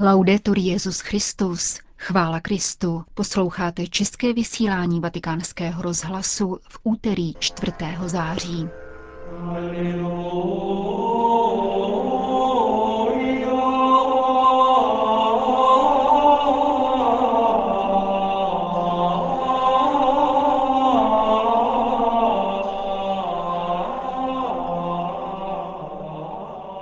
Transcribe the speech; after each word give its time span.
Laudetur 0.00 0.58
Jezus 0.58 1.00
Christus, 1.00 1.78
chvála 1.96 2.40
Kristu. 2.40 3.04
Posloucháte 3.14 3.86
české 3.86 4.32
vysílání 4.32 5.00
Vatikánského 5.00 5.82
rozhlasu 5.82 6.58
v 6.68 6.78
úterý 6.82 7.34
4. 7.38 7.72
září. 8.06 8.68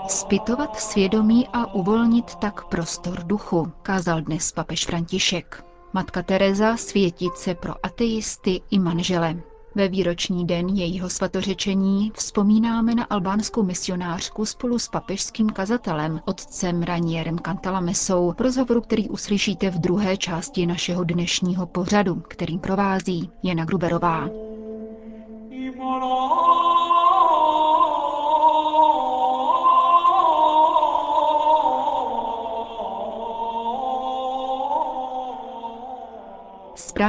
Spytovat 0.09 0.77
svědomí 0.77 1.48
a 1.52 1.75
uvolnit 1.75 2.34
tak 2.34 2.64
prostor 2.64 3.25
duchu, 3.25 3.73
kázal 3.82 4.20
dnes 4.20 4.52
papež 4.52 4.87
František. 4.87 5.65
Matka 5.92 6.23
Teresa 6.23 6.77
světice 6.77 7.55
pro 7.55 7.87
ateisty 7.87 8.60
i 8.70 8.79
manžele. 8.79 9.37
Ve 9.74 9.88
výroční 9.88 10.46
den 10.46 10.69
jejího 10.69 11.10
svatořečení 11.10 12.12
vzpomínáme 12.15 12.95
na 12.95 13.05
albánskou 13.05 13.62
misionářku 13.62 14.46
spolu 14.46 14.79
s 14.79 14.88
papežským 14.88 15.51
kazatelem, 15.51 16.20
otcem 16.24 16.82
Ranierem 16.82 17.38
Cantalamesou, 17.38 18.34
v 18.38 18.41
rozhovoru, 18.41 18.80
který 18.80 19.09
uslyšíte 19.09 19.70
v 19.70 19.79
druhé 19.79 20.16
části 20.16 20.66
našeho 20.66 21.04
dnešního 21.04 21.66
pořadu, 21.66 22.15
kterým 22.15 22.59
provází 22.59 23.30
Jana 23.43 23.65
Gruberová. 23.65 24.29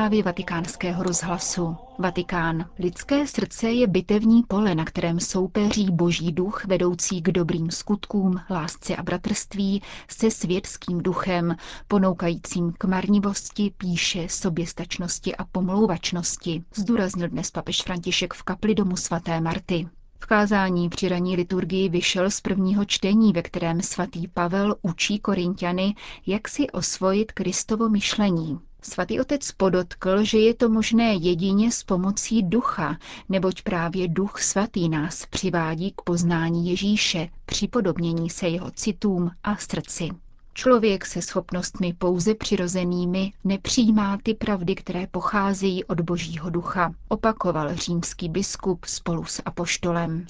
Zprávy 0.08 0.23
vatikánského 0.23 1.03
rozhlasu. 1.03 1.77
Vatikán. 2.00 2.66
Lidské 2.80 3.27
srdce 3.27 3.72
je 3.72 3.88
bitevní 3.88 4.44
pole, 4.44 4.75
na 4.75 4.86
kterém 4.86 5.19
soupeří 5.19 5.88
boží 5.91 6.31
duch 6.31 6.66
vedoucí 6.66 7.22
k 7.22 7.31
dobrým 7.31 7.72
skutkům, 7.72 8.39
lásce 8.50 8.95
a 8.95 9.03
bratrství 9.03 9.81
se 10.09 10.31
světským 10.31 10.97
duchem, 10.97 11.55
ponoukajícím 11.88 12.73
k 12.78 12.85
marnivosti, 12.85 13.72
píše, 13.78 14.28
soběstačnosti 14.30 15.35
a 15.35 15.45
pomlouvačnosti, 15.45 16.63
zdůraznil 16.75 17.30
dnes 17.30 17.52
papež 17.52 17.81
František 17.81 18.33
v 18.33 18.44
kapli 18.44 18.75
domu 18.75 18.97
svaté 18.97 19.41
Marty. 19.41 19.88
V 20.19 20.25
kázání 20.25 20.89
při 20.89 21.09
raní 21.09 21.35
liturgii 21.35 21.89
vyšel 21.89 22.31
z 22.31 22.41
prvního 22.41 22.85
čtení, 22.85 23.33
ve 23.33 23.41
kterém 23.41 23.81
svatý 23.81 24.28
Pavel 24.28 24.75
učí 24.81 25.19
Korintiany, 25.19 25.95
jak 26.25 26.47
si 26.47 26.69
osvojit 26.69 27.31
Kristovo 27.31 27.89
myšlení. 27.89 28.59
Svatý 28.90 29.20
otec 29.20 29.52
podotkl, 29.52 30.24
že 30.24 30.38
je 30.40 30.54
to 30.54 30.70
možné 30.70 31.14
jedině 31.14 31.72
s 31.72 31.84
pomocí 31.84 32.44
ducha, 32.44 32.98
neboť 33.30 33.62
právě 33.62 34.08
duch 34.08 34.42
svatý 34.42 34.90
nás 34.90 35.26
přivádí 35.26 35.92
k 35.92 36.02
poznání 36.02 36.70
Ježíše, 36.70 37.30
připodobnění 37.46 38.30
se 38.30 38.48
jeho 38.48 38.72
citům 38.72 39.32
a 39.44 39.56
srdci. 39.56 40.10
Člověk 40.54 41.06
se 41.06 41.22
schopnostmi 41.22 41.94
pouze 41.94 42.36
přirozenými 42.36 43.34
nepřijímá 43.44 44.18
ty 44.24 44.34
pravdy, 44.34 44.76
které 44.76 45.08
pocházejí 45.08 45.84
od 45.84 46.02
Božího 46.02 46.50
ducha, 46.50 46.94
opakoval 47.08 47.76
římský 47.76 48.30
biskup 48.30 48.86
spolu 48.86 49.26
s 49.26 49.42
apoštolem. 49.46 50.26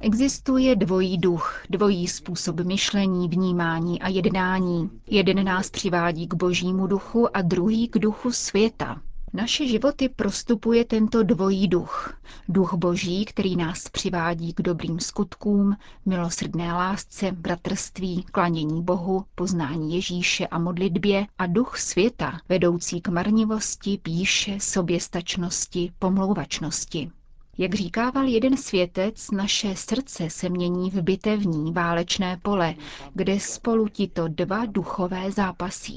Existuje 0.00 0.76
dvojí 0.76 1.18
duch, 1.18 1.62
dvojí 1.70 2.08
způsob 2.08 2.60
myšlení, 2.60 3.28
vnímání 3.28 4.02
a 4.02 4.08
jednání. 4.08 4.90
Jeden 5.06 5.44
nás 5.44 5.70
přivádí 5.70 6.26
k 6.26 6.34
božímu 6.34 6.86
duchu 6.86 7.36
a 7.36 7.42
druhý 7.42 7.88
k 7.88 7.98
duchu 7.98 8.32
světa. 8.32 9.00
Naše 9.32 9.66
životy 9.66 10.08
prostupuje 10.08 10.84
tento 10.84 11.22
dvojí 11.22 11.68
duch. 11.68 12.18
Duch 12.48 12.74
boží, 12.74 13.24
který 13.24 13.56
nás 13.56 13.88
přivádí 13.88 14.52
k 14.52 14.62
dobrým 14.62 15.00
skutkům, 15.00 15.76
milosrdné 16.06 16.72
lásce, 16.72 17.32
bratrství, 17.32 18.22
klanění 18.22 18.82
Bohu, 18.82 19.24
poznání 19.34 19.94
Ježíše 19.94 20.46
a 20.46 20.58
modlitbě 20.58 21.26
a 21.38 21.46
duch 21.46 21.78
světa, 21.78 22.40
vedoucí 22.48 23.00
k 23.00 23.08
marnivosti, 23.08 23.98
píše, 24.02 24.56
soběstačnosti, 24.60 25.92
pomlouvačnosti. 25.98 27.10
Jak 27.58 27.74
říkával 27.74 28.24
jeden 28.24 28.56
světec, 28.56 29.30
naše 29.30 29.76
srdce 29.76 30.30
se 30.30 30.48
mění 30.48 30.90
v 30.90 31.02
bitevní 31.02 31.72
válečné 31.72 32.38
pole, 32.42 32.74
kde 33.14 33.40
spolu 33.40 33.88
tito 33.88 34.28
dva 34.28 34.66
duchové 34.66 35.32
zápasí. 35.32 35.96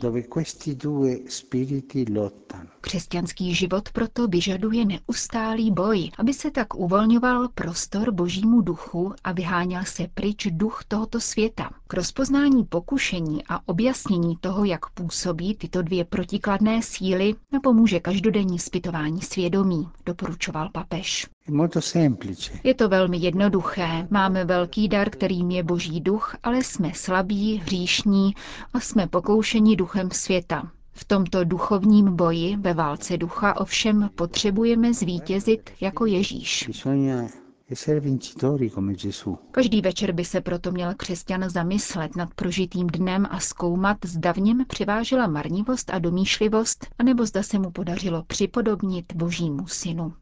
Křesťanský 2.82 3.56
život 3.56 3.90
proto 3.90 4.28
vyžaduje 4.28 4.86
neustálý 4.86 5.72
boj, 5.72 6.10
aby 6.18 6.34
se 6.34 6.52
tak 6.52 6.76
uvolňoval 6.76 7.48
prostor 7.48 8.12
božímu 8.12 8.62
duchu 8.62 9.14
a 9.24 9.32
vyháněl 9.32 9.84
se 9.86 10.08
pryč 10.14 10.48
duch 10.52 10.84
tohoto 10.88 11.20
světa. 11.20 11.70
K 11.92 11.94
rozpoznání 11.94 12.64
pokušení 12.66 13.44
a 13.50 13.60
objasnění 13.66 14.38
toho, 14.42 14.66
jak 14.66 14.90
působí 14.90 15.56
tyto 15.56 15.82
dvě 15.82 16.06
protikladné 16.06 16.82
síly, 16.82 17.36
napomůže 17.52 18.00
každodenní 18.00 18.60
zpytování 18.60 19.22
svědomí, 19.22 19.90
doporučoval 20.06 20.70
papež. 20.74 21.28
Je 22.64 22.74
to 22.74 22.90
velmi 22.90 23.18
jednoduché. 23.18 24.08
Máme 24.10 24.46
velký 24.46 24.88
dar, 24.88 25.10
kterým 25.10 25.52
je 25.52 25.64
boží 25.64 26.02
duch, 26.02 26.36
ale 26.44 26.64
jsme 26.64 26.92
slabí, 26.96 27.58
hříšní 27.58 28.36
a 28.74 28.80
jsme 28.80 29.08
pokoušeni 29.08 29.76
duchem 29.76 30.12
světa. 30.12 30.72
V 30.94 31.06
tomto 31.06 31.44
duchovním 31.44 32.16
boji 32.16 32.56
ve 32.58 32.74
válce 32.74 33.18
ducha 33.18 33.58
ovšem 33.62 34.10
potřebujeme 34.16 34.94
zvítězit 34.94 35.70
jako 35.82 36.06
Ježíš. 36.06 36.70
Každý 39.52 39.82
večer 39.82 40.12
by 40.12 40.26
se 40.26 40.42
proto 40.42 40.72
měl 40.72 40.94
křesťan 40.98 41.50
zamyslet 41.50 42.16
nad 42.16 42.34
prožitým 42.34 42.88
dnem 42.88 43.28
a 43.30 43.40
zkoumat, 43.40 43.98
zda 44.06 44.32
v 44.32 44.38
něm 44.38 44.66
převážela 44.68 45.28
marnivost 45.28 45.90
a 45.90 46.00
domýšlivost, 46.00 46.88
anebo 47.00 47.26
zda 47.26 47.44
se 47.44 47.60
mu 47.60 47.72
podařilo 47.72 48.24
připodobnit 48.24 49.14
Božímu 49.16 49.68
synu. 49.68 50.14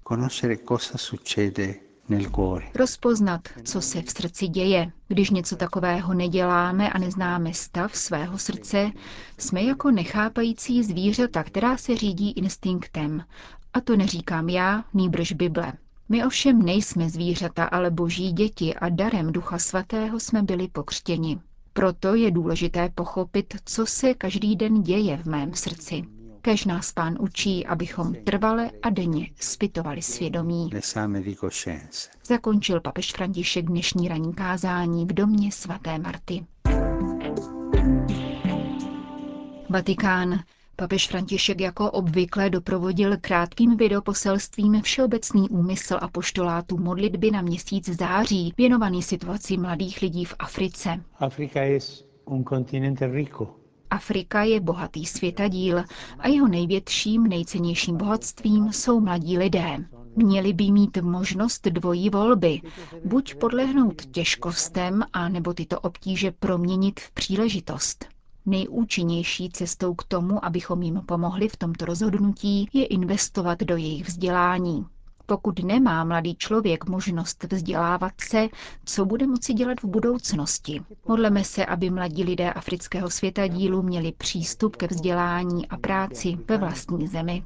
Rozpoznat, 2.75 3.41
co 3.63 3.81
se 3.81 4.01
v 4.01 4.09
srdci 4.09 4.47
děje. 4.47 4.91
Když 5.07 5.29
něco 5.29 5.55
takového 5.55 6.13
neděláme 6.13 6.89
a 6.89 6.97
neznáme 6.97 7.53
stav 7.53 7.95
svého 7.95 8.37
srdce, 8.37 8.91
jsme 9.37 9.63
jako 9.63 9.91
nechápající 9.91 10.83
zvířata, 10.83 11.43
která 11.43 11.77
se 11.77 11.97
řídí 11.97 12.31
instinktem. 12.31 13.23
A 13.73 13.81
to 13.81 13.95
neříkám 13.95 14.49
já, 14.49 14.83
nýbrž 14.93 15.31
Bible. 15.31 15.73
My 16.09 16.25
ovšem 16.25 16.61
nejsme 16.61 17.09
zvířata, 17.09 17.65
ale 17.65 17.91
boží 17.91 18.31
děti 18.31 18.73
a 18.75 18.89
darem 18.89 19.31
Ducha 19.31 19.57
Svatého 19.59 20.19
jsme 20.19 20.41
byli 20.43 20.67
pokřtěni. 20.67 21.39
Proto 21.73 22.15
je 22.15 22.31
důležité 22.31 22.89
pochopit, 22.95 23.53
co 23.65 23.85
se 23.85 24.13
každý 24.13 24.55
den 24.55 24.81
děje 24.83 25.17
v 25.17 25.25
mém 25.25 25.53
srdci. 25.53 26.03
Kež 26.41 26.65
nás 26.65 26.91
pán 26.91 27.17
učí, 27.19 27.65
abychom 27.65 28.13
trvale 28.23 28.71
a 28.81 28.89
denně 28.89 29.29
spytovali 29.39 30.01
svědomí. 30.01 30.69
Zakončil 32.25 32.81
papež 32.81 33.13
František 33.13 33.65
dnešní 33.65 34.07
ranní 34.07 34.33
kázání 34.33 35.05
v 35.05 35.13
domě 35.13 35.51
svaté 35.51 35.99
Marty. 35.99 36.45
Vatikán. 39.69 40.39
Papež 40.79 41.07
František 41.07 41.59
jako 41.61 41.91
obvykle 41.91 42.49
doprovodil 42.49 43.17
krátkým 43.21 43.77
videoposelstvím 43.77 44.81
všeobecný 44.81 45.49
úmysl 45.49 45.97
a 46.01 46.07
poštolátu 46.07 46.77
modlitby 46.77 47.31
na 47.31 47.41
měsíc 47.41 47.89
září, 47.89 48.53
věnovaný 48.57 49.03
situaci 49.03 49.57
mladých 49.57 50.01
lidí 50.01 50.25
v 50.25 50.35
Africe. 50.39 51.03
Afrika 51.19 51.61
je 51.61 51.79
un 52.25 52.43
continente 52.43 53.07
rico. 53.07 53.55
Afrika 53.89 54.43
je 54.43 54.59
bohatý 54.59 55.05
světadíl 55.05 55.83
a 56.19 56.27
jeho 56.27 56.47
největším, 56.47 57.23
nejcennějším 57.23 57.97
bohatstvím 57.97 58.73
jsou 58.73 58.99
mladí 58.99 59.37
lidé. 59.37 59.77
Měli 60.15 60.53
by 60.53 60.71
mít 60.71 60.97
možnost 60.97 61.67
dvojí 61.67 62.09
volby, 62.09 62.61
buď 63.05 63.35
podlehnout 63.35 64.05
těžkostem, 64.05 65.03
a 65.13 65.29
nebo 65.29 65.53
tyto 65.53 65.79
obtíže 65.79 66.31
proměnit 66.31 66.99
v 66.99 67.11
příležitost. 67.11 68.16
Nejúčinnější 68.49 69.49
cestou 69.49 69.93
k 69.93 70.03
tomu, 70.03 70.45
abychom 70.45 70.81
jim 70.83 71.01
pomohli 71.05 71.47
v 71.49 71.57
tomto 71.57 71.85
rozhodnutí, 71.85 72.69
je 72.73 72.85
investovat 72.85 73.59
do 73.59 73.75
jejich 73.77 74.07
vzdělání. 74.07 74.85
Pokud 75.25 75.63
nemá 75.63 76.03
mladý 76.03 76.35
člověk 76.35 76.85
možnost 76.89 77.43
vzdělávat 77.51 78.13
se, 78.21 78.47
co 78.85 79.05
bude 79.05 79.27
moci 79.27 79.53
dělat 79.53 79.81
v 79.81 79.85
budoucnosti? 79.85 80.81
Modleme 81.07 81.43
se, 81.43 81.65
aby 81.65 81.89
mladí 81.89 82.23
lidé 82.23 82.53
afrického 82.53 83.09
světa 83.09 83.47
dílu 83.47 83.81
měli 83.81 84.11
přístup 84.11 84.75
ke 84.75 84.87
vzdělání 84.87 85.67
a 85.67 85.77
práci 85.77 86.37
ve 86.47 86.57
vlastní 86.57 87.07
zemi. 87.07 87.43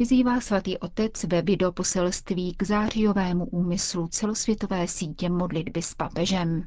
Vyzývá 0.00 0.40
svatý 0.40 0.78
otec 0.78 1.24
ve 1.24 1.42
videoposelství 1.42 2.54
k 2.54 2.62
zářijovému 2.62 3.44
úmyslu 3.44 4.08
celosvětové 4.08 4.88
sítě 4.88 5.28
modlitby 5.28 5.82
s 5.82 5.94
papežem. 5.94 6.64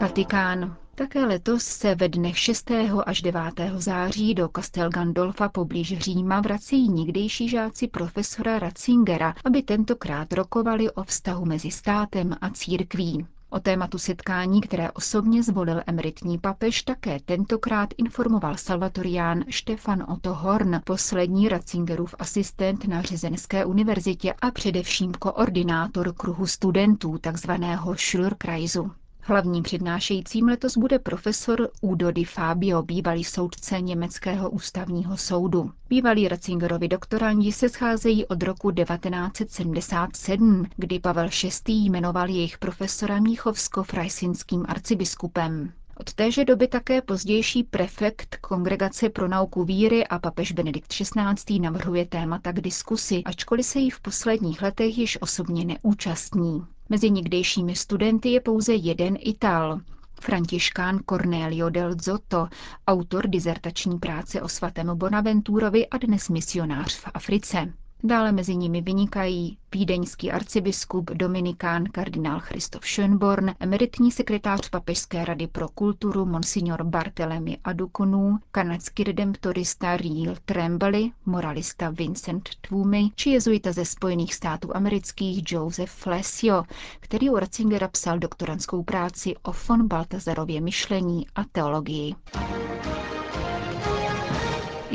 Vatikán. 0.00 0.76
Také 0.94 1.24
letos 1.24 1.64
se 1.64 1.94
ve 1.94 2.08
dnech 2.08 2.38
6. 2.38 2.70
až 3.06 3.22
9. 3.22 3.42
září 3.76 4.34
do 4.34 4.48
Castel 4.56 4.90
Gandolfa 4.90 5.48
poblíž 5.48 5.98
Říma 5.98 6.40
vrací 6.40 6.88
někdejší 6.88 7.48
žáci 7.48 7.88
profesora 7.88 8.58
Ratzingera, 8.58 9.34
aby 9.44 9.62
tentokrát 9.62 10.32
rokovali 10.32 10.90
o 10.90 11.02
vztahu 11.02 11.44
mezi 11.44 11.70
státem 11.70 12.36
a 12.40 12.50
církví. 12.50 13.26
O 13.56 13.60
tématu 13.60 13.98
setkání, 13.98 14.60
které 14.60 14.90
osobně 14.92 15.42
zvolil 15.42 15.82
emeritní 15.86 16.38
papež, 16.38 16.82
také 16.82 17.20
tentokrát 17.20 17.88
informoval 17.98 18.56
salvatorián 18.56 19.44
Štefan 19.48 20.04
Otto 20.08 20.34
Horn, 20.34 20.80
poslední 20.84 21.48
Ratzingerův 21.48 22.14
asistent 22.18 22.84
na 22.88 23.02
Řezenské 23.02 23.64
univerzitě 23.64 24.32
a 24.32 24.50
především 24.50 25.12
koordinátor 25.12 26.12
kruhu 26.14 26.46
studentů 26.46 27.18
tzv. 27.32 27.50
Schullerkreisu. 27.96 28.90
Hlavním 29.28 29.62
přednášejícím 29.62 30.48
letos 30.48 30.76
bude 30.76 30.98
profesor 30.98 31.68
Udo 31.80 32.10
Di 32.10 32.24
Fabio, 32.24 32.82
bývalý 32.82 33.24
soudce 33.24 33.80
Německého 33.80 34.50
ústavního 34.50 35.16
soudu. 35.16 35.70
Bývalí 35.88 36.28
Ratzingerovi 36.28 36.88
doktorandi 36.88 37.52
se 37.52 37.68
scházejí 37.68 38.26
od 38.26 38.42
roku 38.42 38.70
1977, 38.70 40.66
kdy 40.76 41.00
Pavel 41.00 41.28
VI. 41.68 41.72
jmenoval 41.72 42.28
jejich 42.28 42.58
profesora 42.58 43.20
Míchovsko-frajsinským 43.20 44.64
arcibiskupem. 44.68 45.72
Od 45.96 46.14
téže 46.14 46.44
doby 46.44 46.68
také 46.68 47.02
pozdější 47.02 47.62
prefekt 47.62 48.36
Kongregace 48.40 49.08
pro 49.08 49.28
nauku 49.28 49.64
víry 49.64 50.06
a 50.06 50.18
papež 50.18 50.52
Benedikt 50.52 50.88
XVI. 50.92 51.58
navrhuje 51.60 52.06
témata 52.06 52.52
k 52.52 52.60
diskusi, 52.60 53.22
ačkoliv 53.24 53.66
se 53.66 53.78
jí 53.78 53.90
v 53.90 54.00
posledních 54.00 54.62
letech 54.62 54.98
již 54.98 55.18
osobně 55.20 55.64
neúčastní. 55.64 56.66
Mezi 56.88 57.10
někdejšími 57.10 57.76
studenty 57.76 58.28
je 58.28 58.40
pouze 58.40 58.74
jeden 58.74 59.16
Ital, 59.20 59.80
Františkán 60.20 60.98
Cornelio 61.10 61.70
del 61.70 61.94
Zotto, 62.02 62.48
autor 62.86 63.26
dizertační 63.28 63.98
práce 63.98 64.42
o 64.42 64.48
svatém 64.48 64.98
Bonaventurovi 64.98 65.86
a 65.88 65.98
dnes 65.98 66.28
misionář 66.28 66.94
v 66.96 67.04
Africe. 67.14 67.72
Dále 68.04 68.32
mezi 68.32 68.56
nimi 68.56 68.80
vynikají 68.80 69.58
vídeňský 69.74 70.32
arcibiskup 70.32 71.10
Dominikán 71.10 71.84
kardinál 71.84 72.40
Christoph 72.40 72.84
Schönborn, 72.84 73.54
emeritní 73.60 74.12
sekretář 74.12 74.68
Papežské 74.68 75.24
rady 75.24 75.46
pro 75.46 75.68
kulturu 75.68 76.26
Monsignor 76.26 76.84
Bartelemi 76.84 77.58
Adukonu, 77.64 78.38
kanadský 78.50 79.04
redemptorista 79.04 79.96
Riel 79.96 80.36
Trembly, 80.44 81.10
moralista 81.26 81.90
Vincent 81.90 82.48
Twomey 82.60 83.10
či 83.14 83.30
jezuita 83.30 83.72
ze 83.72 83.84
Spojených 83.84 84.34
států 84.34 84.76
amerických 84.76 85.52
Joseph 85.52 85.92
Flesio, 85.92 86.62
který 87.00 87.30
u 87.30 87.36
Ratzingera 87.36 87.88
psal 87.88 88.18
doktorantskou 88.18 88.82
práci 88.82 89.34
o 89.42 89.52
von 89.68 89.88
Baltazarově 89.88 90.60
myšlení 90.60 91.26
a 91.34 91.44
teologii. 91.44 92.14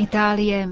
Itálie. 0.02 0.68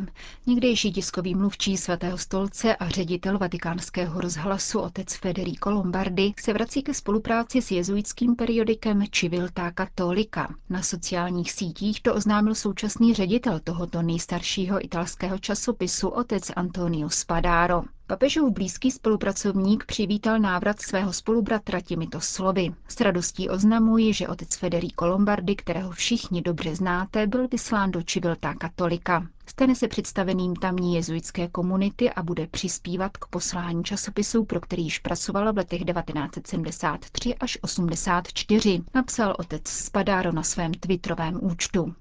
Někdejší 0.46 0.92
tiskový 0.92 1.34
mluvčí 1.34 1.76
svatého 1.76 2.18
stolce 2.18 2.76
a 2.76 2.88
ředitel 2.88 3.38
vatikánského 3.38 4.20
rozhlasu 4.20 4.80
otec 4.80 5.14
Federico 5.14 5.70
Lombardi 5.70 6.34
se 6.40 6.52
vrací 6.52 6.82
ke 6.82 6.94
spolupráci 6.94 7.62
s 7.62 7.70
jezuitským 7.70 8.36
periodikem 8.36 9.04
Civiltà 9.10 9.72
Cattolica. 9.72 10.48
Na 10.70 10.82
sociálních 10.82 11.52
sítích 11.52 12.02
to 12.02 12.14
oznámil 12.14 12.54
současný 12.54 13.14
ředitel 13.14 13.60
tohoto 13.64 14.02
nejstaršího 14.02 14.84
italského 14.84 15.38
časopisu 15.38 16.08
otec 16.08 16.50
Antonio 16.56 17.10
Spadaro. 17.10 17.82
Papežův 18.10 18.52
blízký 18.52 18.90
spolupracovník 18.90 19.84
přivítal 19.86 20.38
návrat 20.38 20.80
svého 20.80 21.12
spolubratra 21.12 21.80
těmito 21.80 22.20
slovy. 22.20 22.68
S 22.88 23.00
radostí 23.00 23.48
oznamuji, 23.48 24.14
že 24.14 24.28
otec 24.28 24.56
Federico 24.56 25.06
Lombardi, 25.06 25.56
kterého 25.56 25.90
všichni 25.90 26.42
dobře 26.42 26.76
znáte, 26.76 27.26
byl 27.26 27.48
vyslán 27.48 27.90
do 27.90 28.02
Čivilta 28.02 28.54
katolika. 28.54 29.26
Stane 29.46 29.74
se 29.74 29.88
představeným 29.88 30.56
tamní 30.56 30.94
jezuitské 30.94 31.48
komunity 31.48 32.10
a 32.10 32.22
bude 32.22 32.46
přispívat 32.46 33.16
k 33.16 33.26
poslání 33.26 33.84
časopisu, 33.84 34.44
pro 34.44 34.60
který 34.60 34.84
již 34.84 34.98
pracoval 34.98 35.52
v 35.52 35.56
letech 35.56 35.84
1973 35.84 37.34
až 37.34 37.58
84, 37.62 38.82
napsal 38.94 39.36
otec 39.38 39.68
Spadaro 39.68 40.32
na 40.32 40.42
svém 40.42 40.72
twitterovém 40.74 41.38
účtu. 41.42 41.94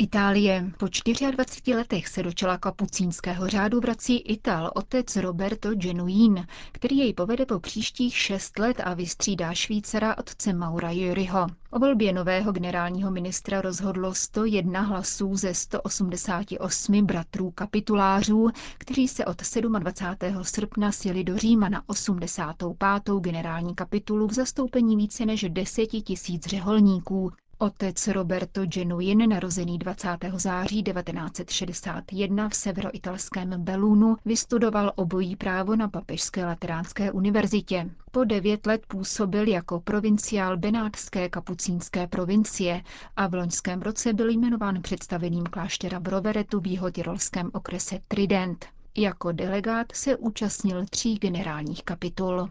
Itálie. 0.00 0.70
Po 0.78 0.86
24 1.30 1.74
letech 1.76 2.08
se 2.08 2.22
do 2.22 2.32
čela 2.32 2.58
kapucínského 2.58 3.48
řádu 3.48 3.80
vrací 3.80 4.18
Ital 4.18 4.70
otec 4.74 5.16
Roberto 5.16 5.74
Genuin, 5.74 6.46
který 6.72 6.96
jej 6.98 7.14
povede 7.14 7.46
po 7.46 7.60
příštích 7.60 8.16
šest 8.16 8.58
let 8.58 8.80
a 8.84 8.94
vystřídá 8.94 9.54
Švýcara 9.54 10.18
otce 10.18 10.52
Maura 10.52 10.90
Juriho. 10.90 11.46
O 11.70 11.78
volbě 11.78 12.12
nového 12.12 12.52
generálního 12.52 13.10
ministra 13.10 13.60
rozhodlo 13.60 14.14
101 14.14 14.80
hlasů 14.80 15.36
ze 15.36 15.54
188 15.54 17.06
bratrů 17.06 17.50
kapitulářů, 17.50 18.50
kteří 18.78 19.08
se 19.08 19.24
od 19.24 19.42
27. 19.78 20.44
srpna 20.44 20.92
sjeli 20.92 21.24
do 21.24 21.38
Říma 21.38 21.68
na 21.68 21.82
85. 21.86 23.14
generální 23.20 23.74
kapitulu 23.74 24.26
v 24.26 24.32
zastoupení 24.32 24.96
více 24.96 25.26
než 25.26 25.44
10 25.48 25.86
tisíc 25.86 26.46
řeholníků, 26.46 27.32
Otec 27.60 28.08
Roberto 28.08 28.66
Genuin, 28.66 29.28
narozený 29.28 29.78
20. 29.78 30.08
září 30.34 30.82
1961 30.82 32.48
v 32.48 32.54
severoitalském 32.54 33.50
Belunu, 33.64 34.16
vystudoval 34.24 34.92
obojí 34.96 35.36
právo 35.36 35.76
na 35.76 35.88
Papežské 35.88 36.44
lateránské 36.44 37.12
univerzitě. 37.12 37.90
Po 38.10 38.24
devět 38.24 38.66
let 38.66 38.86
působil 38.88 39.48
jako 39.48 39.80
provinciál 39.80 40.56
Benátské 40.56 41.28
kapucínské 41.28 42.06
provincie 42.06 42.82
a 43.16 43.26
v 43.26 43.34
loňském 43.34 43.82
roce 43.82 44.12
byl 44.12 44.30
jmenován 44.30 44.82
představeným 44.82 45.44
kláštera 45.44 46.00
Broveretu 46.00 46.60
v 46.60 46.66
jihotirolském 46.66 47.50
okrese 47.54 47.98
Trident. 48.08 48.66
Jako 48.96 49.32
delegát 49.32 49.86
se 49.92 50.16
účastnil 50.16 50.86
tří 50.90 51.14
generálních 51.14 51.82
kapitul. 51.82 52.48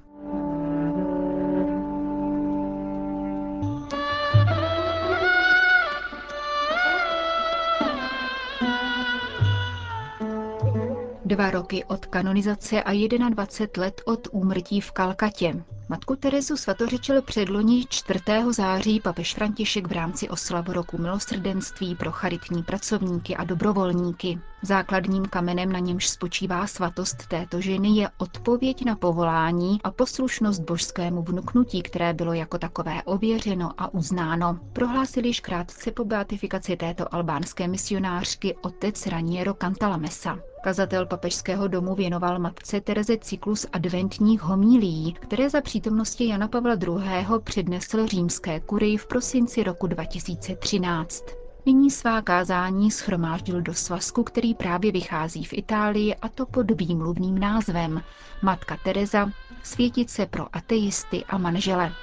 Dva 11.38 11.52
roky 11.52 11.84
od 11.84 12.06
kanonizace 12.06 12.84
a 12.84 12.92
21 13.30 13.84
let 13.84 14.02
od 14.06 14.28
úmrtí 14.32 14.82
v 14.82 14.92
Kalkatě. 14.92 15.64
Matku 15.90 16.16
Terezu 16.16 16.58
svatořečil 16.58 17.22
předloni 17.22 17.86
4. 17.90 18.20
září 18.50 19.00
papež 19.00 19.34
František 19.34 19.88
v 19.88 19.92
rámci 19.92 20.30
oslav 20.30 20.70
roku 20.70 20.98
milosrdenství 20.98 21.96
pro 21.96 22.12
charitní 22.12 22.64
pracovníky 22.64 23.36
a 23.36 23.44
dobrovolníky. 23.44 24.40
Základním 24.62 25.26
kamenem, 25.26 25.72
na 25.72 25.80
němž 25.80 26.10
spočívá 26.10 26.68
svatost 26.68 27.28
této 27.28 27.62
ženy, 27.62 27.90
je 27.90 28.10
odpověď 28.18 28.86
na 28.86 28.96
povolání 28.96 29.80
a 29.84 29.92
poslušnost 29.92 30.62
božskému 30.62 31.24
vnuknutí, 31.24 31.82
které 31.82 32.14
bylo 32.14 32.34
jako 32.34 32.58
takové 32.58 33.04
ověřeno 33.04 33.72
a 33.78 33.94
uznáno. 33.94 34.60
Prohlásil 34.74 35.26
již 35.26 35.40
krátce 35.40 35.92
po 35.92 36.06
beatifikaci 36.06 36.78
této 36.78 37.16
albánské 37.16 37.68
misionářky 37.68 38.56
otec 38.62 39.08
Raniero 39.08 39.54
Cantalamessa. 39.54 40.38
Kazatel 40.64 41.06
papežského 41.06 41.68
domu 41.68 41.96
věnoval 41.96 42.40
matce 42.40 42.82
Tereze 42.82 43.18
cyklus 43.18 43.66
adventních 43.74 44.42
homílií, 44.42 45.14
které 45.14 45.50
za 45.50 45.62
přítomnosti 45.78 46.28
Jana 46.28 46.48
Pavla 46.48 46.74
II. 46.74 47.40
přednesl 47.44 48.08
římské 48.08 48.60
kurii 48.60 48.98
v 48.98 49.08
prosinci 49.08 49.64
roku 49.64 49.88
2013. 49.88 51.24
Nyní 51.66 51.92
svá 51.92 52.22
kázání 52.22 52.92
schromáždil 52.92 53.62
do 53.62 53.74
svazku, 53.74 54.24
který 54.24 54.54
právě 54.54 54.92
vychází 54.92 55.44
v 55.44 55.54
Itálii 55.54 56.16
a 56.16 56.30
to 56.30 56.46
pod 56.46 56.72
výmluvným 56.72 57.40
názvem 57.40 58.02
Matka 58.42 58.78
Teresa, 58.84 59.32
světice 59.64 60.26
pro 60.26 60.56
ateisty 60.56 61.26
a 61.26 61.38
manžele. 61.38 61.94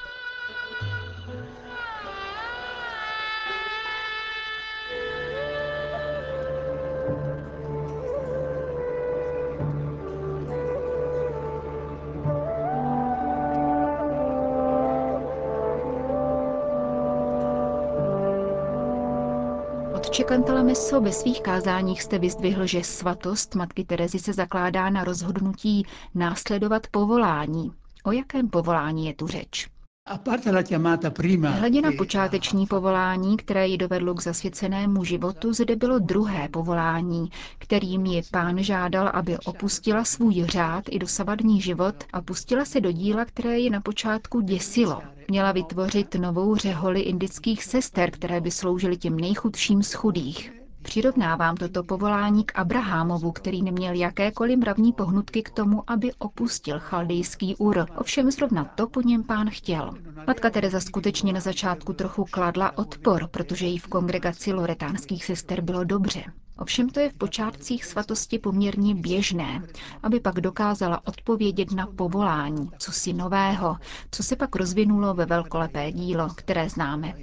Otče 20.06 20.24
Meso, 20.62 21.00
ve 21.00 21.12
svých 21.12 21.42
kázáních 21.42 22.02
jste 22.02 22.18
vyzdvihl, 22.18 22.66
že 22.66 22.84
svatost 22.84 23.54
Matky 23.54 23.84
Terezy 23.84 24.18
se 24.18 24.32
zakládá 24.32 24.90
na 24.90 25.04
rozhodnutí 25.04 25.86
následovat 26.14 26.86
povolání. 26.86 27.72
O 28.04 28.12
jakém 28.12 28.48
povolání 28.48 29.06
je 29.06 29.14
tu 29.14 29.26
řeč? 29.26 29.68
Hledě 31.50 31.82
na 31.82 31.92
počáteční 31.98 32.66
povolání, 32.66 33.36
které 33.36 33.68
ji 33.68 33.78
dovedlo 33.78 34.14
k 34.14 34.22
zasvěcenému 34.22 35.04
životu, 35.04 35.52
zde 35.52 35.76
bylo 35.76 35.98
druhé 35.98 36.48
povolání, 36.48 37.30
kterým 37.58 38.06
ji 38.06 38.22
pán 38.30 38.62
žádal, 38.62 39.10
aby 39.14 39.38
opustila 39.38 40.04
svůj 40.04 40.44
řád 40.44 40.84
i 40.90 40.98
dosavadní 40.98 41.60
život 41.60 41.94
a 42.12 42.22
pustila 42.22 42.64
se 42.64 42.80
do 42.80 42.92
díla, 42.92 43.24
které 43.24 43.58
ji 43.58 43.70
na 43.70 43.80
počátku 43.80 44.40
děsilo. 44.40 45.02
Měla 45.28 45.52
vytvořit 45.52 46.14
novou 46.14 46.56
řeholi 46.56 47.00
indických 47.00 47.64
sester, 47.64 48.10
které 48.10 48.40
by 48.40 48.50
sloužily 48.50 48.96
těm 48.96 49.16
nejchudším 49.16 49.82
z 49.82 49.92
chudých. 49.92 50.63
Přirovnávám 50.84 51.56
toto 51.56 51.82
povolání 51.82 52.44
k 52.44 52.58
Abrahamovu, 52.58 53.32
který 53.32 53.62
neměl 53.62 53.94
jakékoliv 53.94 54.58
mravní 54.58 54.92
pohnutky 54.92 55.42
k 55.42 55.50
tomu, 55.50 55.90
aby 55.90 56.12
opustil 56.18 56.78
chaldejský 56.78 57.56
Ur. 57.56 57.86
Ovšem 57.96 58.30
zrovna 58.30 58.64
to 58.64 58.86
po 58.86 59.00
něm 59.00 59.22
pán 59.24 59.50
chtěl. 59.50 59.90
Matka 60.26 60.50
Teresa 60.50 60.80
skutečně 60.80 61.32
na 61.32 61.40
začátku 61.40 61.92
trochu 61.92 62.24
kladla 62.30 62.78
odpor, 62.78 63.28
protože 63.28 63.66
jí 63.66 63.78
v 63.78 63.86
kongregaci 63.86 64.52
loretánských 64.52 65.24
sester 65.24 65.60
bylo 65.60 65.84
dobře. 65.84 66.24
Ovšem 66.58 66.88
to 66.90 67.00
je 67.00 67.10
v 67.10 67.14
počátcích 67.14 67.84
svatosti 67.84 68.38
poměrně 68.38 68.94
běžné, 68.94 69.62
aby 70.02 70.20
pak 70.20 70.40
dokázala 70.40 71.06
odpovědět 71.06 71.72
na 71.72 71.86
povolání, 71.86 72.70
co 72.78 72.92
si 72.92 73.12
nového, 73.12 73.76
co 74.10 74.22
se 74.22 74.36
pak 74.36 74.56
rozvinulo 74.56 75.14
ve 75.14 75.26
velkolepé 75.26 75.92
dílo, 75.92 76.28
které 76.36 76.68
známe. 76.68 77.14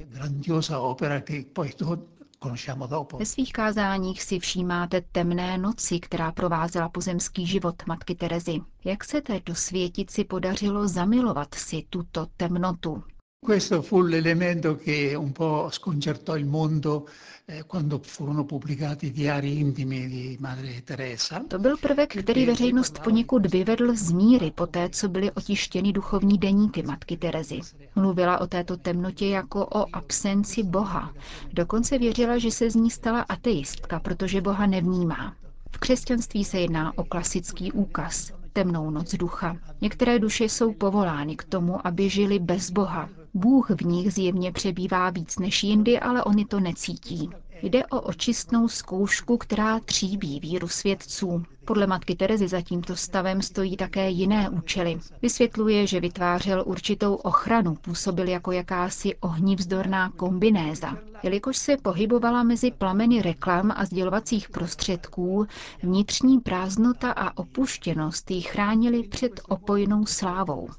Ve 3.19 3.25
svých 3.25 3.53
kázáních 3.53 4.23
si 4.23 4.39
všímáte 4.39 5.01
temné 5.01 5.57
noci, 5.57 5.99
která 5.99 6.31
provázela 6.31 6.89
pozemský 6.89 7.47
život 7.47 7.75
matky 7.87 8.15
Terezy. 8.15 8.59
Jak 8.85 9.03
se 9.03 9.21
této 9.21 9.55
světici 9.55 10.23
podařilo 10.23 10.87
zamilovat 10.87 11.55
si 11.55 11.83
tuto 11.89 12.27
temnotu? 12.37 13.03
Questo 13.43 13.81
fu 13.81 14.03
l'elemento 14.03 14.75
che 14.75 15.15
un 15.15 15.31
po' 15.31 15.67
sconcertò 15.71 16.37
il 16.37 16.45
mondo 16.45 17.09
eh, 17.45 17.63
quando 17.65 17.97
furono 17.97 18.45
pubblicati 18.45 19.07
i 19.07 19.11
diari 19.11 19.59
intimi 19.59 20.07
di 20.07 20.37
Madre 20.39 20.83
Teresa. 20.83 21.43
To 21.47 21.59
byl 21.59 21.77
prvek, 21.77 22.15
který 22.23 22.45
veřejnost 22.45 22.99
poněkud 23.03 23.45
vyvedl 23.45 23.95
z 23.95 24.11
míry 24.11 24.51
po 24.51 24.67
té, 24.67 24.89
co 24.89 25.09
byly 25.09 25.31
otištěny 25.31 25.93
duchovní 25.93 26.37
deníky 26.37 26.83
matky 26.83 27.17
Terezy. 27.17 27.59
Mluvila 27.95 28.41
o 28.41 28.47
této 28.47 28.77
temnotě 28.77 29.27
jako 29.27 29.65
o 29.65 29.95
absenci 29.95 30.63
Boha. 30.63 31.13
Dokonce 31.53 31.97
věřila, 31.97 32.37
že 32.37 32.51
se 32.51 32.69
z 32.69 32.75
ní 32.75 32.91
stala 32.91 33.21
ateistka, 33.21 33.99
protože 33.99 34.41
Boha 34.41 34.65
nevnímá. 34.65 35.35
V 35.71 35.77
křesťanství 35.77 36.45
se 36.45 36.59
jedná 36.59 36.97
o 36.97 37.03
klasický 37.03 37.71
úkaz, 37.71 38.31
temnou 38.53 38.89
noc 38.89 39.15
ducha. 39.15 39.57
Některé 39.81 40.19
duše 40.19 40.43
jsou 40.43 40.73
povolány 40.73 41.35
k 41.35 41.43
tomu, 41.43 41.87
aby 41.87 42.09
žili 42.09 42.39
bez 42.39 42.71
Boha, 42.71 43.09
Bůh 43.33 43.69
v 43.69 43.81
nich 43.85 44.13
zjevně 44.13 44.51
přebývá 44.51 45.09
víc 45.09 45.39
než 45.39 45.63
jindy, 45.63 45.99
ale 45.99 46.23
oni 46.23 46.45
to 46.45 46.59
necítí. 46.59 47.29
Jde 47.63 47.85
o 47.85 48.01
očistnou 48.01 48.67
zkoušku, 48.67 49.37
která 49.37 49.79
tříbí 49.79 50.39
víru 50.39 50.67
svědců. 50.67 51.43
Podle 51.65 51.87
matky 51.87 52.15
Terezy 52.15 52.47
za 52.47 52.61
tímto 52.61 52.95
stavem 52.95 53.41
stojí 53.41 53.77
také 53.77 54.09
jiné 54.09 54.49
účely. 54.49 54.99
Vysvětluje, 55.21 55.87
že 55.87 55.99
vytvářel 55.99 56.63
určitou 56.65 57.15
ochranu, 57.15 57.75
působil 57.75 58.27
jako 58.27 58.51
jakási 58.51 59.15
ohnivzdorná 59.15 60.09
kombinéza. 60.09 60.97
Jelikož 61.23 61.57
se 61.57 61.77
pohybovala 61.77 62.43
mezi 62.43 62.71
plameny 62.71 63.21
reklam 63.21 63.71
a 63.75 63.85
sdělovacích 63.85 64.49
prostředků, 64.49 65.47
vnitřní 65.83 66.39
prázdnota 66.39 67.11
a 67.11 67.37
opuštěnost 67.37 68.31
ji 68.31 68.41
chránili 68.41 69.03
před 69.03 69.41
opojnou 69.49 70.05
slávou. 70.05 70.69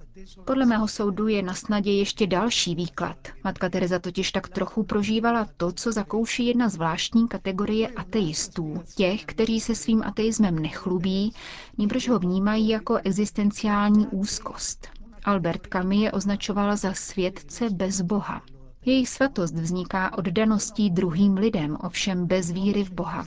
Podle 0.44 0.66
mého 0.66 0.88
soudu 0.88 1.28
je 1.28 1.42
na 1.42 1.54
snadě 1.54 1.92
ještě 1.92 2.26
další 2.26 2.74
výklad. 2.74 3.16
Matka 3.44 3.68
Teresa 3.68 3.98
totiž 3.98 4.32
tak 4.32 4.48
trochu 4.48 4.82
prožívala 4.82 5.48
to, 5.56 5.72
co 5.72 5.92
zakouší 5.92 6.46
jedna 6.46 6.68
zvláštní 6.68 7.28
kategorie 7.28 7.88
ateistů. 7.88 8.82
Těch, 8.96 9.24
kteří 9.24 9.60
se 9.60 9.74
svým 9.74 10.02
ateismem 10.02 10.58
nechlubí, 10.58 11.32
níbrž 11.78 12.08
ho 12.08 12.18
vnímají 12.18 12.68
jako 12.68 12.96
existenciální 13.04 14.06
úzkost. 14.06 14.88
Albert 15.24 15.66
Camus 15.72 16.02
je 16.02 16.12
označoval 16.12 16.76
za 16.76 16.94
světce 16.94 17.70
bez 17.70 18.00
Boha. 18.00 18.42
Jejich 18.84 19.08
svatost 19.08 19.54
vzniká 19.54 20.18
oddaností 20.18 20.90
druhým 20.90 21.34
lidem, 21.34 21.76
ovšem 21.80 22.26
bez 22.26 22.50
víry 22.50 22.84
v 22.84 22.90
Boha. 22.90 23.26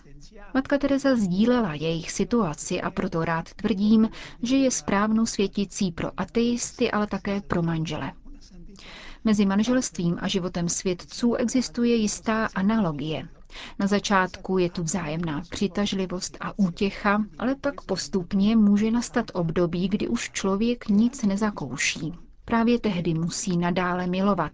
Matka 0.53 0.77
Teresa 0.77 1.15
sdílela 1.15 1.73
jejich 1.73 2.11
situaci 2.11 2.81
a 2.81 2.91
proto 2.91 3.25
rád 3.25 3.53
tvrdím, 3.53 4.09
že 4.43 4.57
je 4.57 4.71
správnou 4.71 5.25
světicí 5.25 5.91
pro 5.91 6.11
ateisty, 6.17 6.91
ale 6.91 7.07
také 7.07 7.41
pro 7.41 7.61
manžele. 7.61 8.11
Mezi 9.23 9.45
manželstvím 9.45 10.17
a 10.21 10.27
životem 10.27 10.69
svědců 10.69 11.33
existuje 11.35 11.95
jistá 11.95 12.49
analogie. 12.55 13.27
Na 13.79 13.87
začátku 13.87 14.57
je 14.57 14.69
tu 14.69 14.83
vzájemná 14.83 15.41
přitažlivost 15.49 16.37
a 16.39 16.59
útěcha, 16.59 17.23
ale 17.39 17.55
pak 17.55 17.81
postupně 17.81 18.55
může 18.55 18.91
nastat 18.91 19.31
období, 19.33 19.87
kdy 19.87 20.07
už 20.07 20.31
člověk 20.31 20.87
nic 20.87 21.23
nezakouší. 21.23 22.24
Právě 22.45 22.79
tehdy 22.79 23.13
musí 23.13 23.57
nadále 23.57 24.07
milovat, 24.07 24.51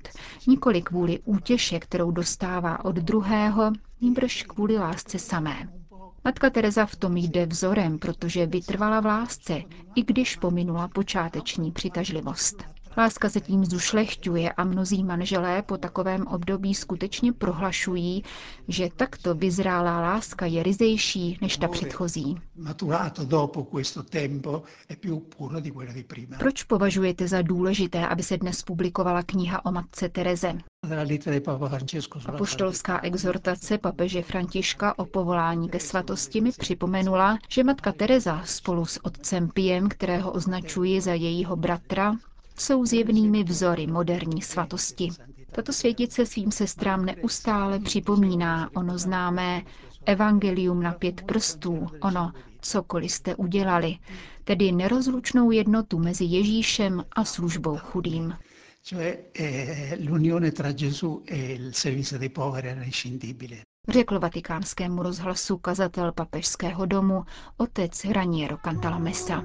nikoli 0.48 0.82
kvůli 0.82 1.20
útěše, 1.26 1.80
kterou 1.80 2.12
dostává 2.12 2.86
od 2.86 2.96
druhého, 2.96 3.72
níbrž 4.02 4.44
kvůli 4.44 4.78
lásce 4.78 5.20
samé. 5.20 5.70
Matka 6.24 6.50
Teresa 6.50 6.86
v 6.86 6.96
tom 6.96 7.18
jde 7.18 7.46
vzorem, 7.46 8.00
protože 8.00 8.46
vytrvala 8.46 9.00
v 9.00 9.06
lásce, 9.06 9.62
i 9.96 10.04
když 10.04 10.36
pominula 10.36 10.88
počáteční 10.88 11.72
přitažlivost. 11.72 12.64
Láska 12.98 13.30
se 13.30 13.40
tím 13.42 13.66
zušlechťuje 13.66 14.52
a 14.52 14.64
mnozí 14.64 15.04
manželé 15.04 15.62
po 15.62 15.78
takovém 15.78 16.28
období 16.28 16.76
skutečně 16.76 17.34
prohlašují, 17.34 18.24
že 18.68 18.90
takto 18.96 19.36
vyzrálá 19.36 20.02
láska 20.02 20.46
je 20.46 20.64
ryzejší 20.64 21.38
než 21.42 21.58
ta 21.58 21.68
předchozí. 21.68 22.38
Proč 26.40 26.64
považujete 26.64 27.28
za 27.28 27.42
důležité, 27.42 28.08
aby 28.08 28.24
se 28.24 28.38
dnes 28.38 28.62
publikovala 28.64 29.24
kniha 29.24 29.66
o 29.66 29.72
matce 29.72 30.10
Tereze? 30.10 30.54
Apoštolská 32.26 33.00
exhortace 33.04 33.78
papeže 33.78 34.22
Františka 34.22 35.00
o 35.00 35.06
povolání 35.06 35.70
ke 35.70 35.80
svatosti 35.80 36.42
mi 36.42 36.52
připomenula, 36.52 37.38
že 37.50 37.64
matka 37.64 37.92
Teresa 37.92 38.42
spolu 38.46 38.86
s 38.86 39.06
otcem 39.06 39.50
Piem, 39.50 39.90
kterého 39.90 40.32
označuji 40.32 41.02
za 41.02 41.14
jejího 41.14 41.56
bratra, 41.56 42.16
jsou 42.58 42.86
zjevnými 42.86 43.44
vzory 43.44 43.88
moderní 43.88 44.42
svatosti. 44.42 45.10
Tato 45.52 45.74
světice 45.74 46.26
svým 46.26 46.52
sestrám 46.52 47.06
neustále 47.06 47.80
připomíná 47.80 48.70
ono 48.76 48.98
známé 48.98 49.62
evangelium 50.06 50.84
na 50.84 50.92
pět 50.92 51.22
prstů, 51.22 51.88
ono 52.02 52.32
cokoliv 52.62 53.12
jste 53.12 53.36
udělali, 53.36 53.98
tedy 54.44 54.72
nerozlučnou 54.72 55.52
jednotu 55.52 56.00
mezi 56.00 56.24
Ježíšem 56.26 57.04
a 57.12 57.26
službou 57.26 57.78
chudým. 57.78 58.34
Eh, 59.00 59.18
e 59.40 59.98
Řekl 63.90 64.20
vatikánskému 64.20 65.04
rozhlasu 65.04 65.58
kazatel 65.58 66.12
papežského 66.12 66.86
domu 66.86 67.24
otec 67.58 68.06
Raniero 68.06 68.58
Cantalamessa. 68.58 69.44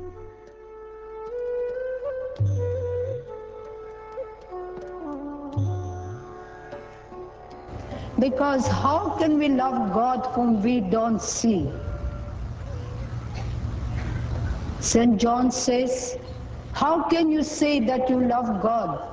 Because 8.19 8.67
how 8.67 9.11
can 9.19 9.39
we 9.39 9.49
love 9.49 9.93
God 9.93 10.27
whom 10.35 10.63
we 10.63 10.81
don't 10.81 11.21
see? 11.21 11.71
St. 14.81 15.19
John 15.19 15.51
says, 15.51 16.17
How 16.73 17.03
can 17.09 17.31
you 17.31 17.43
say 17.43 17.81
that 17.81 18.09
you 18.09 18.27
love 18.27 18.63
God 18.63 19.07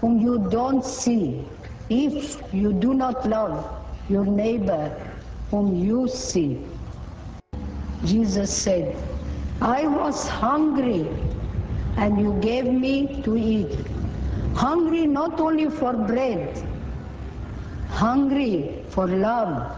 whom 0.00 0.18
you 0.20 0.48
don't 0.50 0.84
see 0.84 1.44
if 1.88 2.40
you 2.52 2.72
do 2.72 2.94
not 2.94 3.28
love 3.28 3.64
your 4.08 4.24
neighbor 4.26 4.92
whom 5.50 5.74
you 5.74 6.06
see? 6.08 6.64
Jesus 8.04 8.52
said, 8.52 8.96
I 9.60 9.86
was 9.88 10.28
hungry 10.28 11.08
and 11.96 12.20
you 12.20 12.38
gave 12.40 12.66
me 12.66 13.22
to 13.22 13.36
eat. 13.36 13.76
Hungry 14.54 15.06
not 15.06 15.40
only 15.40 15.68
for 15.68 15.92
bread, 15.94 16.62
hungry 17.88 18.70
for 18.88 19.08
love, 19.08 19.72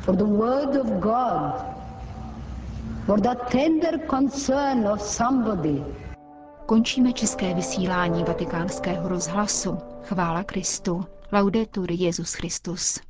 for 0.00 0.16
the 0.16 0.24
Word 0.24 0.76
of 0.76 1.00
God, 1.00 1.52
for 3.06 3.20
the 3.20 3.34
tender 3.50 3.98
concern 4.06 4.86
of 4.86 5.02
somebody. 5.02 5.84
Končíme 6.66 7.12
české 7.12 7.54
vysílání 7.54 8.24
vatikánského 8.24 9.08
rozhlasu. 9.08 9.78
Chvála 10.02 10.44
Kristu. 10.44 11.04
Laudetur 11.32 11.92
Jezus 11.92 12.34
Christus. 12.34 13.00